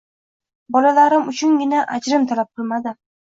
[0.77, 2.99] Bolalarim uchungina ajrim talab qilmadim